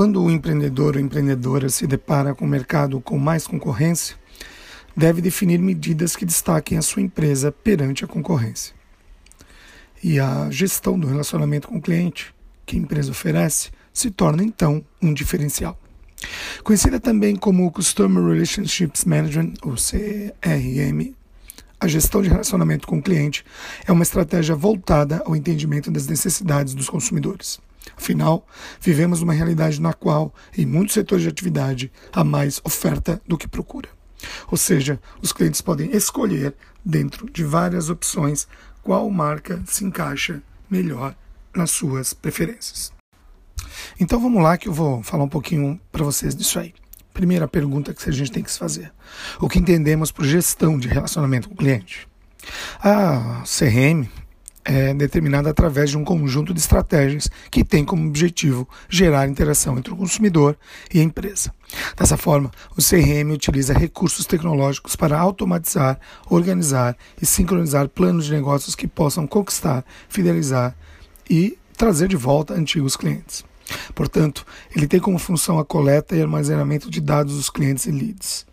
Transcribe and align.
Quando 0.00 0.22
o 0.22 0.30
empreendedor 0.30 0.96
ou 0.96 1.02
empreendedora 1.02 1.68
se 1.68 1.86
depara 1.86 2.34
com 2.34 2.46
um 2.46 2.48
mercado 2.48 3.02
com 3.02 3.18
mais 3.18 3.46
concorrência, 3.46 4.16
deve 4.96 5.20
definir 5.20 5.58
medidas 5.58 6.16
que 6.16 6.24
destaquem 6.24 6.78
a 6.78 6.80
sua 6.80 7.02
empresa 7.02 7.52
perante 7.52 8.02
a 8.02 8.08
concorrência. 8.08 8.74
E 10.02 10.18
a 10.18 10.48
gestão 10.50 10.98
do 10.98 11.06
relacionamento 11.06 11.68
com 11.68 11.76
o 11.76 11.82
cliente 11.82 12.34
que 12.64 12.76
a 12.76 12.78
empresa 12.78 13.10
oferece 13.10 13.72
se 13.92 14.10
torna 14.10 14.42
então 14.42 14.82
um 15.02 15.12
diferencial. 15.12 15.78
Conhecida 16.64 16.98
também 16.98 17.36
como 17.36 17.70
Customer 17.70 18.24
Relationships 18.24 19.04
Management, 19.04 19.52
ou 19.60 19.74
CRM, 19.74 21.14
a 21.78 21.86
gestão 21.86 22.22
de 22.22 22.30
relacionamento 22.30 22.88
com 22.88 22.96
o 22.96 23.02
cliente 23.02 23.44
é 23.86 23.92
uma 23.92 24.02
estratégia 24.02 24.54
voltada 24.54 25.22
ao 25.26 25.36
entendimento 25.36 25.90
das 25.90 26.06
necessidades 26.06 26.72
dos 26.72 26.88
consumidores. 26.88 27.60
Afinal, 27.96 28.46
vivemos 28.80 29.22
uma 29.22 29.32
realidade 29.32 29.80
na 29.80 29.92
qual, 29.92 30.34
em 30.56 30.66
muitos 30.66 30.94
setores 30.94 31.22
de 31.22 31.28
atividade, 31.28 31.92
há 32.12 32.24
mais 32.24 32.60
oferta 32.64 33.20
do 33.26 33.38
que 33.38 33.48
procura. 33.48 33.88
Ou 34.50 34.56
seja, 34.56 35.00
os 35.22 35.32
clientes 35.32 35.60
podem 35.60 35.94
escolher, 35.94 36.54
dentro 36.84 37.30
de 37.30 37.44
várias 37.44 37.90
opções, 37.90 38.46
qual 38.82 39.08
marca 39.10 39.62
se 39.66 39.84
encaixa 39.84 40.42
melhor 40.68 41.14
nas 41.54 41.70
suas 41.70 42.12
preferências. 42.12 42.92
Então 43.98 44.20
vamos 44.20 44.42
lá 44.42 44.56
que 44.56 44.68
eu 44.68 44.72
vou 44.72 45.02
falar 45.02 45.24
um 45.24 45.28
pouquinho 45.28 45.80
para 45.90 46.04
vocês 46.04 46.34
disso 46.34 46.58
aí. 46.58 46.74
Primeira 47.12 47.48
pergunta 47.48 47.92
que 47.92 48.08
a 48.08 48.12
gente 48.12 48.32
tem 48.32 48.42
que 48.42 48.50
se 48.50 48.58
fazer: 48.58 48.92
o 49.40 49.48
que 49.48 49.58
entendemos 49.58 50.10
por 50.10 50.24
gestão 50.24 50.78
de 50.78 50.88
relacionamento 50.88 51.48
com 51.48 51.54
o 51.54 51.58
cliente? 51.58 52.08
A 52.82 53.42
CRM 53.44 54.08
é 54.70 54.94
determinada 54.94 55.50
através 55.50 55.90
de 55.90 55.98
um 55.98 56.04
conjunto 56.04 56.54
de 56.54 56.60
estratégias 56.60 57.28
que 57.50 57.64
tem 57.64 57.84
como 57.84 58.06
objetivo 58.06 58.68
gerar 58.88 59.26
interação 59.26 59.76
entre 59.76 59.92
o 59.92 59.96
consumidor 59.96 60.56
e 60.94 61.00
a 61.00 61.02
empresa. 61.02 61.52
Dessa 61.96 62.16
forma, 62.16 62.52
o 62.76 62.80
CRM 62.80 63.32
utiliza 63.32 63.74
recursos 63.74 64.26
tecnológicos 64.26 64.94
para 64.94 65.18
automatizar, 65.18 65.98
organizar 66.28 66.96
e 67.20 67.26
sincronizar 67.26 67.88
planos 67.88 68.26
de 68.26 68.32
negócios 68.32 68.76
que 68.76 68.86
possam 68.86 69.26
conquistar, 69.26 69.84
fidelizar 70.08 70.76
e 71.28 71.58
trazer 71.76 72.06
de 72.06 72.16
volta 72.16 72.54
antigos 72.54 72.96
clientes. 72.96 73.44
Portanto, 73.92 74.46
ele 74.74 74.86
tem 74.86 75.00
como 75.00 75.18
função 75.18 75.58
a 75.58 75.64
coleta 75.64 76.14
e 76.14 76.22
armazenamento 76.22 76.88
de 76.88 77.00
dados 77.00 77.34
dos 77.34 77.50
clientes 77.50 77.86
e 77.86 77.90
leads. 77.90 78.46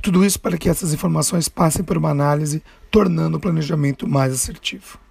Tudo 0.00 0.24
isso 0.24 0.38
para 0.38 0.56
que 0.56 0.68
essas 0.68 0.94
informações 0.94 1.48
passem 1.48 1.84
por 1.84 1.96
uma 1.96 2.10
análise, 2.10 2.62
tornando 2.92 3.38
o 3.38 3.40
planejamento 3.40 4.06
mais 4.06 4.32
assertivo. 4.32 5.02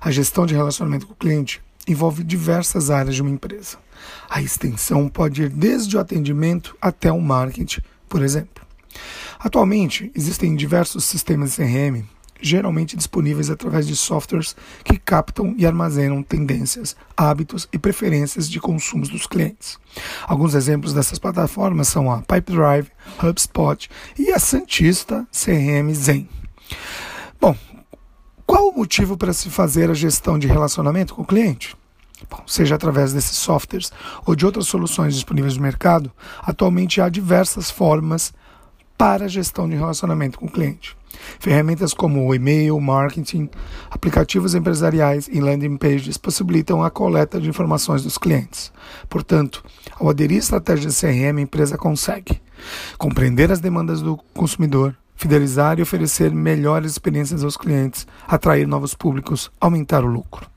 A 0.00 0.10
gestão 0.10 0.46
de 0.46 0.54
relacionamento 0.54 1.06
com 1.06 1.12
o 1.12 1.16
cliente 1.16 1.60
envolve 1.86 2.22
diversas 2.22 2.90
áreas 2.90 3.14
de 3.14 3.22
uma 3.22 3.30
empresa. 3.30 3.78
A 4.28 4.40
extensão 4.40 5.08
pode 5.08 5.42
ir 5.42 5.48
desde 5.48 5.96
o 5.96 6.00
atendimento 6.00 6.76
até 6.80 7.10
o 7.10 7.20
marketing, 7.20 7.80
por 8.08 8.22
exemplo. 8.22 8.64
Atualmente, 9.38 10.10
existem 10.14 10.54
diversos 10.54 11.04
sistemas 11.04 11.56
CRM, 11.56 12.04
geralmente 12.40 12.96
disponíveis 12.96 13.50
através 13.50 13.86
de 13.86 13.96
softwares 13.96 14.54
que 14.84 14.98
captam 14.98 15.54
e 15.56 15.66
armazenam 15.66 16.22
tendências, 16.22 16.96
hábitos 17.16 17.68
e 17.72 17.78
preferências 17.78 18.48
de 18.48 18.60
consumos 18.60 19.08
dos 19.08 19.26
clientes. 19.26 19.78
Alguns 20.26 20.54
exemplos 20.54 20.92
dessas 20.92 21.18
plataformas 21.18 21.88
são 21.88 22.10
a 22.10 22.22
Pipedrive, 22.22 22.90
HubSpot 23.22 23.88
e 24.18 24.30
a 24.32 24.38
Santista 24.38 25.26
CRM 25.32 25.92
Zen. 25.94 26.28
Bom, 27.40 27.56
motivo 28.78 29.16
para 29.16 29.32
se 29.32 29.50
fazer 29.50 29.90
a 29.90 29.94
gestão 29.94 30.38
de 30.38 30.46
relacionamento 30.46 31.12
com 31.12 31.22
o 31.22 31.26
cliente? 31.26 31.76
Bom, 32.30 32.44
seja 32.46 32.76
através 32.76 33.12
desses 33.12 33.36
softwares 33.36 33.92
ou 34.24 34.36
de 34.36 34.46
outras 34.46 34.68
soluções 34.68 35.14
disponíveis 35.14 35.56
no 35.56 35.62
mercado, 35.62 36.12
atualmente 36.42 37.00
há 37.00 37.08
diversas 37.08 37.70
formas 37.70 38.32
para 38.96 39.24
a 39.24 39.28
gestão 39.28 39.68
de 39.68 39.74
relacionamento 39.74 40.38
com 40.38 40.46
o 40.46 40.50
cliente. 40.50 40.96
Ferramentas 41.40 41.92
como 41.92 42.24
o 42.24 42.34
e-mail, 42.34 42.78
marketing, 42.80 43.48
aplicativos 43.90 44.54
empresariais 44.54 45.28
e 45.28 45.40
landing 45.40 45.76
pages 45.76 46.16
possibilitam 46.16 46.82
a 46.82 46.90
coleta 46.90 47.40
de 47.40 47.48
informações 47.48 48.04
dos 48.04 48.16
clientes. 48.16 48.72
Portanto, 49.08 49.64
ao 49.98 50.08
aderir 50.08 50.36
à 50.36 50.40
estratégia 50.40 50.88
de 50.88 50.96
CRM, 50.96 51.38
a 51.38 51.42
empresa 51.42 51.76
consegue 51.76 52.40
compreender 52.96 53.50
as 53.50 53.58
demandas 53.58 54.00
do 54.02 54.16
consumidor, 54.34 54.96
fidelizar 55.18 55.78
e 55.78 55.82
oferecer 55.82 56.32
melhores 56.32 56.92
experiências 56.92 57.42
aos 57.42 57.56
clientes, 57.56 58.06
atrair 58.26 58.66
novos 58.66 58.94
públicos, 58.94 59.50
aumentar 59.60 60.04
o 60.04 60.06
lucro. 60.06 60.48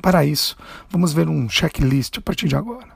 Para 0.00 0.24
isso, 0.24 0.56
vamos 0.88 1.12
ver 1.12 1.28
um 1.28 1.48
checklist 1.48 2.18
a 2.18 2.20
partir 2.20 2.46
de 2.46 2.54
agora. 2.54 2.86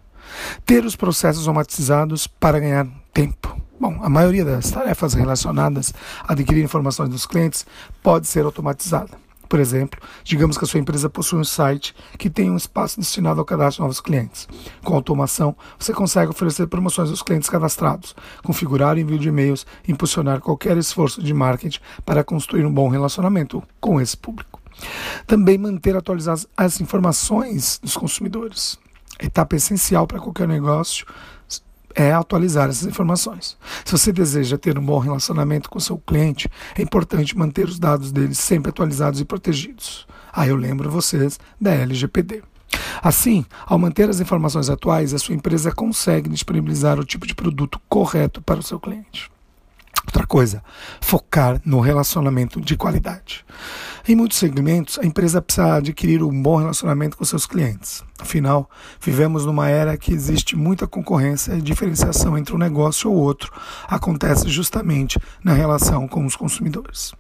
Ter 0.64 0.84
os 0.84 0.94
processos 0.94 1.48
automatizados 1.48 2.28
para 2.28 2.60
ganhar 2.60 2.86
tempo. 3.12 3.60
Bom, 3.80 3.98
a 4.00 4.08
maioria 4.08 4.44
das 4.44 4.70
tarefas 4.70 5.12
relacionadas 5.12 5.92
a 6.22 6.34
adquirir 6.34 6.62
informações 6.62 7.10
dos 7.10 7.26
clientes 7.26 7.66
pode 8.00 8.28
ser 8.28 8.44
automatizada. 8.44 9.21
Por 9.52 9.60
exemplo, 9.60 10.00
digamos 10.24 10.56
que 10.56 10.64
a 10.64 10.66
sua 10.66 10.80
empresa 10.80 11.10
possui 11.10 11.38
um 11.38 11.44
site 11.44 11.94
que 12.16 12.30
tem 12.30 12.50
um 12.50 12.56
espaço 12.56 12.98
destinado 12.98 13.38
ao 13.38 13.44
cadastro 13.44 13.76
de 13.76 13.80
novos 13.82 14.00
clientes. 14.00 14.48
Com 14.82 14.94
automação, 14.94 15.54
você 15.78 15.92
consegue 15.92 16.30
oferecer 16.30 16.66
promoções 16.68 17.10
aos 17.10 17.22
clientes 17.22 17.50
cadastrados, 17.50 18.16
configurar 18.42 18.96
o 18.96 18.98
envio 18.98 19.18
de 19.18 19.28
e-mails 19.28 19.66
e 19.86 19.92
impulsionar 19.92 20.40
qualquer 20.40 20.78
esforço 20.78 21.22
de 21.22 21.34
marketing 21.34 21.80
para 22.02 22.24
construir 22.24 22.64
um 22.64 22.72
bom 22.72 22.88
relacionamento 22.88 23.62
com 23.78 24.00
esse 24.00 24.16
público. 24.16 24.58
Também 25.26 25.58
manter 25.58 25.94
atualizadas 25.94 26.48
as 26.56 26.80
informações 26.80 27.78
dos 27.82 27.94
consumidores. 27.94 28.78
Etapa 29.20 29.54
essencial 29.54 30.06
para 30.06 30.18
qualquer 30.18 30.48
negócio 30.48 31.04
é 31.94 32.12
atualizar 32.12 32.68
essas 32.68 32.86
informações. 32.86 33.56
Se 33.84 33.92
você 33.92 34.12
deseja 34.12 34.58
ter 34.58 34.78
um 34.78 34.84
bom 34.84 34.98
relacionamento 34.98 35.68
com 35.70 35.80
seu 35.80 35.98
cliente, 35.98 36.48
é 36.76 36.82
importante 36.82 37.36
manter 37.36 37.66
os 37.66 37.78
dados 37.78 38.12
dele 38.12 38.34
sempre 38.34 38.70
atualizados 38.70 39.20
e 39.20 39.24
protegidos. 39.24 40.06
Aí 40.32 40.48
eu 40.48 40.56
lembro 40.56 40.90
vocês 40.90 41.38
da 41.60 41.72
LGPD. 41.72 42.42
Assim, 43.02 43.44
ao 43.66 43.78
manter 43.78 44.08
as 44.08 44.20
informações 44.20 44.70
atuais, 44.70 45.12
a 45.12 45.18
sua 45.18 45.34
empresa 45.34 45.72
consegue 45.72 46.28
disponibilizar 46.28 46.98
o 46.98 47.04
tipo 47.04 47.26
de 47.26 47.34
produto 47.34 47.80
correto 47.88 48.40
para 48.40 48.60
o 48.60 48.62
seu 48.62 48.80
cliente. 48.80 49.30
Outra 50.06 50.26
coisa, 50.26 50.62
focar 51.00 51.60
no 51.64 51.80
relacionamento 51.80 52.60
de 52.60 52.76
qualidade. 52.76 53.44
Em 54.06 54.16
muitos 54.16 54.38
segmentos, 54.38 54.98
a 54.98 55.06
empresa 55.06 55.40
precisa 55.40 55.74
adquirir 55.76 56.24
um 56.24 56.42
bom 56.42 56.56
relacionamento 56.56 57.16
com 57.16 57.24
seus 57.24 57.46
clientes. 57.46 58.02
Afinal, 58.18 58.68
vivemos 59.00 59.46
numa 59.46 59.68
era 59.68 59.96
que 59.96 60.12
existe 60.12 60.56
muita 60.56 60.88
concorrência 60.88 61.52
e 61.52 61.62
diferenciação 61.62 62.36
entre 62.36 62.52
um 62.52 62.58
negócio 62.58 63.08
ou 63.08 63.16
outro 63.16 63.52
acontece 63.86 64.48
justamente 64.48 65.20
na 65.44 65.52
relação 65.52 66.08
com 66.08 66.26
os 66.26 66.34
consumidores. 66.34 67.12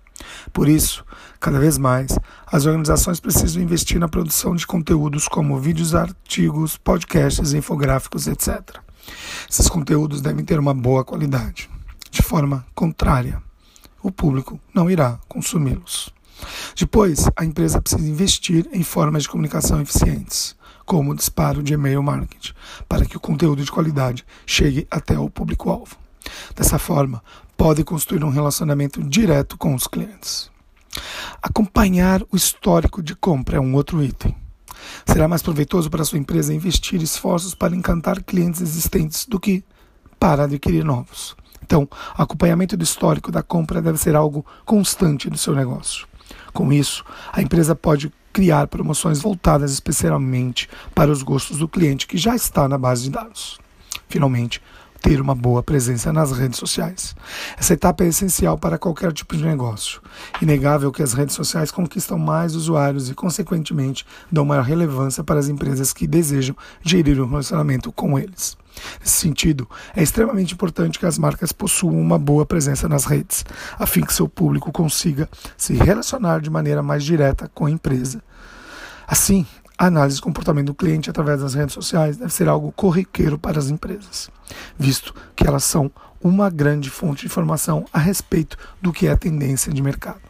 Por 0.52 0.68
isso, 0.68 1.04
cada 1.38 1.60
vez 1.60 1.78
mais, 1.78 2.18
as 2.44 2.66
organizações 2.66 3.20
precisam 3.20 3.62
investir 3.62 4.00
na 4.00 4.08
produção 4.08 4.56
de 4.56 4.66
conteúdos 4.66 5.28
como 5.28 5.60
vídeos, 5.60 5.94
artigos, 5.94 6.76
podcasts, 6.76 7.52
infográficos, 7.52 8.26
etc. 8.26 8.78
Esses 9.48 9.68
conteúdos 9.68 10.20
devem 10.20 10.44
ter 10.44 10.58
uma 10.58 10.74
boa 10.74 11.04
qualidade. 11.04 11.70
De 12.10 12.22
forma 12.22 12.66
contrária, 12.74 13.40
o 14.02 14.10
público 14.10 14.58
não 14.74 14.90
irá 14.90 15.20
consumi-los. 15.28 16.12
Depois, 16.76 17.26
a 17.36 17.44
empresa 17.44 17.80
precisa 17.80 18.08
investir 18.08 18.68
em 18.72 18.82
formas 18.82 19.24
de 19.24 19.28
comunicação 19.28 19.80
eficientes, 19.80 20.56
como 20.84 21.12
o 21.12 21.14
disparo 21.14 21.62
de 21.62 21.74
e-mail 21.74 22.02
marketing, 22.02 22.52
para 22.88 23.04
que 23.04 23.16
o 23.16 23.20
conteúdo 23.20 23.64
de 23.64 23.70
qualidade 23.70 24.24
chegue 24.46 24.86
até 24.90 25.18
o 25.18 25.30
público-alvo. 25.30 25.96
Dessa 26.54 26.78
forma, 26.78 27.22
pode 27.56 27.84
construir 27.84 28.24
um 28.24 28.30
relacionamento 28.30 29.02
direto 29.02 29.56
com 29.56 29.74
os 29.74 29.86
clientes. 29.86 30.50
Acompanhar 31.42 32.22
o 32.30 32.36
histórico 32.36 33.02
de 33.02 33.14
compra 33.14 33.56
é 33.56 33.60
um 33.60 33.74
outro 33.74 34.02
item. 34.02 34.34
Será 35.06 35.28
mais 35.28 35.42
proveitoso 35.42 35.90
para 35.90 36.04
sua 36.04 36.18
empresa 36.18 36.54
investir 36.54 37.02
esforços 37.02 37.54
para 37.54 37.74
encantar 37.74 38.22
clientes 38.22 38.60
existentes 38.60 39.26
do 39.26 39.38
que 39.38 39.64
para 40.18 40.44
adquirir 40.44 40.84
novos. 40.84 41.36
Então, 41.62 41.88
acompanhamento 42.14 42.76
do 42.76 42.84
histórico 42.84 43.32
da 43.32 43.42
compra 43.42 43.80
deve 43.80 43.98
ser 43.98 44.14
algo 44.14 44.44
constante 44.64 45.30
do 45.30 45.38
seu 45.38 45.54
negócio. 45.54 46.06
Com 46.52 46.72
isso, 46.72 47.04
a 47.32 47.42
empresa 47.42 47.74
pode 47.74 48.12
criar 48.32 48.66
promoções 48.66 49.20
voltadas 49.20 49.72
especialmente 49.72 50.68
para 50.94 51.10
os 51.10 51.22
gostos 51.22 51.58
do 51.58 51.68
cliente 51.68 52.06
que 52.06 52.16
já 52.16 52.34
está 52.34 52.66
na 52.66 52.78
base 52.78 53.04
de 53.04 53.10
dados. 53.10 53.58
Finalmente, 54.08 54.60
ter 55.02 55.20
uma 55.20 55.34
boa 55.34 55.62
presença 55.62 56.12
nas 56.12 56.30
redes 56.30 56.58
sociais. 56.58 57.14
Essa 57.58 57.74
etapa 57.74 58.04
é 58.04 58.06
essencial 58.06 58.56
para 58.56 58.78
qualquer 58.78 59.12
tipo 59.12 59.36
de 59.36 59.44
negócio. 59.44 60.00
Inegável 60.40 60.92
que 60.92 61.02
as 61.02 61.12
redes 61.12 61.34
sociais 61.34 61.72
conquistam 61.72 62.16
mais 62.16 62.54
usuários 62.54 63.10
e, 63.10 63.14
consequentemente, 63.14 64.06
dão 64.30 64.44
maior 64.44 64.62
relevância 64.62 65.24
para 65.24 65.40
as 65.40 65.48
empresas 65.48 65.92
que 65.92 66.06
desejam 66.06 66.56
gerir 66.82 67.20
um 67.20 67.28
relacionamento 67.28 67.90
com 67.90 68.16
eles. 68.16 68.56
Nesse 69.00 69.18
sentido, 69.18 69.68
é 69.94 70.02
extremamente 70.02 70.54
importante 70.54 70.98
que 70.98 71.06
as 71.06 71.18
marcas 71.18 71.52
possuam 71.52 72.00
uma 72.00 72.18
boa 72.18 72.46
presença 72.46 72.88
nas 72.88 73.04
redes, 73.04 73.44
a 73.78 73.86
fim 73.86 74.02
que 74.02 74.14
seu 74.14 74.28
público 74.28 74.70
consiga 74.70 75.28
se 75.56 75.74
relacionar 75.74 76.40
de 76.40 76.48
maneira 76.48 76.82
mais 76.82 77.04
direta 77.04 77.50
com 77.52 77.66
a 77.66 77.70
empresa. 77.70 78.22
Assim, 79.06 79.46
a 79.78 79.86
análise 79.86 80.16
do 80.16 80.22
comportamento 80.22 80.66
do 80.66 80.74
cliente 80.74 81.10
através 81.10 81.40
das 81.40 81.54
redes 81.54 81.74
sociais 81.74 82.16
deve 82.16 82.32
ser 82.32 82.48
algo 82.48 82.72
corriqueiro 82.72 83.38
para 83.38 83.58
as 83.58 83.68
empresas, 83.68 84.30
visto 84.78 85.14
que 85.34 85.46
elas 85.46 85.64
são 85.64 85.90
uma 86.20 86.48
grande 86.50 86.90
fonte 86.90 87.20
de 87.20 87.26
informação 87.26 87.84
a 87.92 87.98
respeito 87.98 88.56
do 88.80 88.92
que 88.92 89.06
é 89.06 89.16
tendência 89.16 89.72
de 89.72 89.82
mercado. 89.82 90.20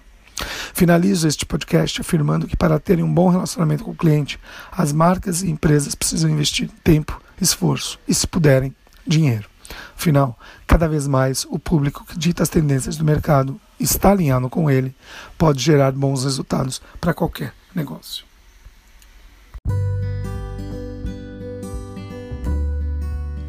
Finalizo 0.73 1.29
este 1.29 1.45
podcast 1.45 2.01
afirmando 2.01 2.47
que 2.47 2.57
para 2.57 2.81
terem 2.81 3.05
um 3.05 3.13
bom 3.13 3.29
relacionamento 3.29 3.85
com 3.85 3.91
o 3.91 3.97
cliente, 3.97 4.41
as 4.71 4.93
marcas 4.93 5.43
e 5.43 5.51
empresas 5.51 5.95
precisam 5.95 6.31
investir 6.31 6.71
tempo, 6.83 7.21
esforço 7.41 7.99
e, 8.09 8.15
se 8.15 8.27
puderem, 8.27 8.75
dinheiro. 9.07 9.49
Afinal, 9.97 10.39
cada 10.67 10.89
vez 10.89 11.07
mais 11.07 11.47
o 11.49 11.59
público 11.59 12.05
que 12.05 12.19
dita 12.19 12.43
as 12.43 12.49
tendências 12.49 12.97
do 12.97 13.05
mercado 13.05 13.61
está 13.79 14.11
alinhado 14.11 14.49
com 14.49 14.71
ele, 14.71 14.95
pode 15.39 15.63
gerar 15.63 15.93
bons 15.93 16.25
resultados 16.25 16.81
para 17.01 17.15
qualquer 17.15 17.53
negócio. 17.75 18.32